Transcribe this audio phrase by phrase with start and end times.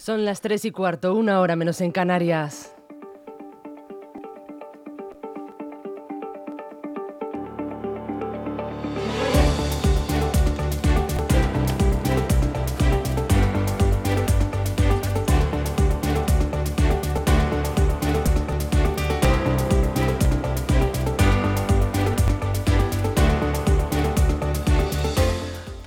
[0.00, 2.74] Son las tres y cuarto, una hora menos en Canarias.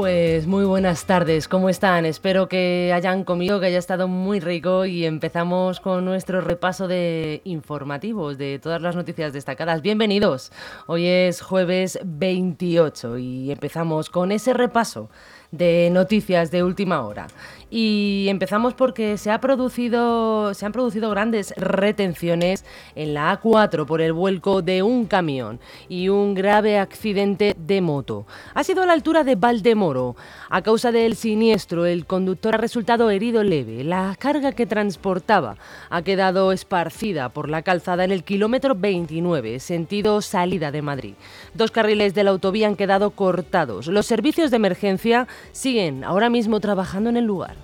[0.00, 2.06] Pues muy buenas tardes, ¿cómo están?
[2.06, 7.42] Espero que hayan comido, que haya estado muy rico y empezamos con nuestro repaso de
[7.44, 9.82] informativos de todas las noticias destacadas.
[9.82, 10.52] Bienvenidos,
[10.86, 15.10] hoy es jueves 28 y empezamos con ese repaso
[15.50, 17.26] de noticias de última hora.
[17.72, 22.64] Y empezamos porque se, ha producido, se han producido grandes retenciones
[22.96, 28.26] en la A4 por el vuelco de un camión y un grave accidente de moto.
[28.54, 30.16] Ha sido a la altura de Valdemoro.
[30.48, 33.84] A causa del siniestro, el conductor ha resultado herido leve.
[33.84, 35.56] La carga que transportaba
[35.90, 41.14] ha quedado esparcida por la calzada en el kilómetro 29, sentido salida de Madrid.
[41.54, 43.86] Dos carriles de la autovía han quedado cortados.
[43.86, 47.56] Los servicios de emergencia siguen ahora mismo trabajando en el lugar.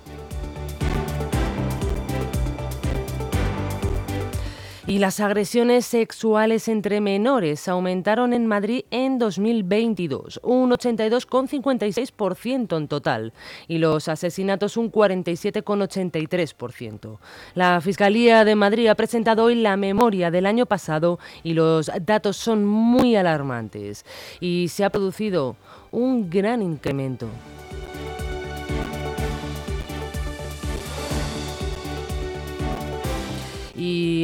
[4.87, 13.33] Y las agresiones sexuales entre menores aumentaron en Madrid en 2022, un 82,56% en total,
[13.67, 17.17] y los asesinatos un 47,83%.
[17.53, 22.37] La Fiscalía de Madrid ha presentado hoy la memoria del año pasado y los datos
[22.37, 24.05] son muy alarmantes
[24.39, 25.57] y se ha producido
[25.91, 27.27] un gran incremento.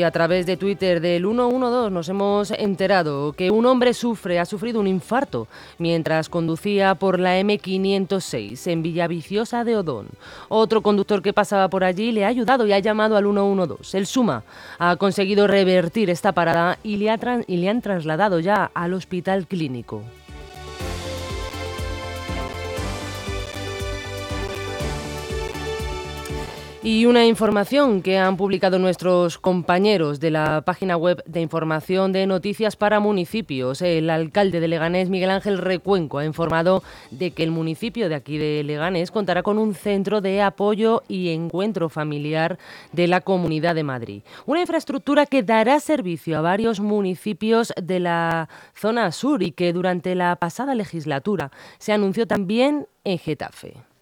[0.03, 4.79] A través de Twitter del 112 nos hemos enterado que un hombre sufre, ha sufrido
[4.79, 10.07] un infarto mientras conducía por la M506 en Villaviciosa de Odón.
[10.49, 13.97] Otro conductor que pasaba por allí le ha ayudado y ha llamado al 112.
[13.97, 14.43] El Suma
[14.79, 20.01] ha conseguido revertir esta parada y le han trasladado ya al hospital clínico.
[26.85, 32.27] Y una información que han publicado nuestros compañeros de la página web de información de
[32.27, 33.81] noticias para municipios.
[33.81, 38.37] El alcalde de Leganés, Miguel Ángel Recuenco, ha informado de que el municipio de aquí
[38.37, 42.59] de Leganés contará con un centro de apoyo y encuentro familiar
[42.91, 44.21] de la Comunidad de Madrid.
[44.45, 50.15] Una infraestructura que dará servicio a varios municipios de la zona sur y que durante
[50.15, 53.92] la pasada legislatura se anunció también en Getafe.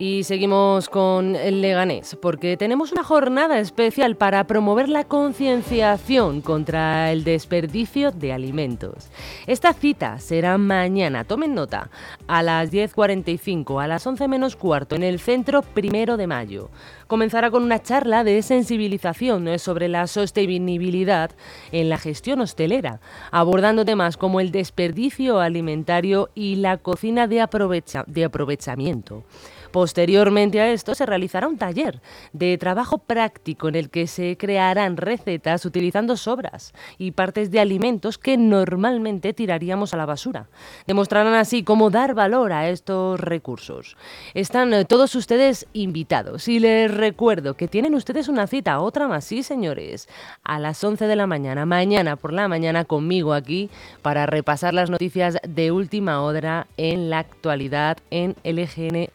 [0.00, 7.24] Y seguimos con Leganés, porque tenemos una jornada especial para promover la concienciación contra el
[7.24, 9.10] desperdicio de alimentos.
[9.48, 11.90] Esta cita será mañana, tomen nota,
[12.28, 16.70] a las 10.45, a las 11 menos cuarto, en el centro primero de mayo.
[17.08, 21.32] Comenzará con una charla de sensibilización sobre la sostenibilidad
[21.72, 23.00] en la gestión hostelera,
[23.32, 27.44] abordando temas como el desperdicio alimentario y la cocina de,
[28.06, 29.24] de aprovechamiento.
[29.70, 32.00] Posteriormente a esto se realizará un taller
[32.32, 38.18] de trabajo práctico en el que se crearán recetas utilizando sobras y partes de alimentos
[38.18, 40.48] que normalmente tiraríamos a la basura.
[40.86, 43.96] Demostrarán así cómo dar valor a estos recursos.
[44.34, 49.24] Están eh, todos ustedes invitados y les recuerdo que tienen ustedes una cita, otra más,
[49.24, 50.08] sí señores,
[50.44, 53.70] a las 11 de la mañana, mañana por la mañana conmigo aquí
[54.02, 59.10] para repasar las noticias de última hora en la actualidad en LGN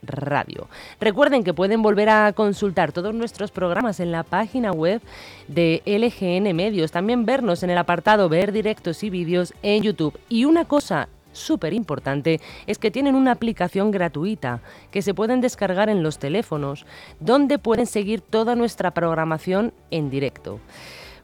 [1.00, 5.02] Recuerden que pueden volver a consultar todos nuestros programas en la página web
[5.48, 10.20] de LGN Medios, también vernos en el apartado Ver directos y vídeos en YouTube.
[10.30, 14.62] Y una cosa súper importante es que tienen una aplicación gratuita
[14.92, 16.86] que se pueden descargar en los teléfonos,
[17.20, 20.60] donde pueden seguir toda nuestra programación en directo.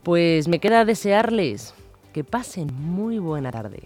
[0.04, 1.74] Pues me queda desearles
[2.14, 3.84] que pasen muy buena tarde.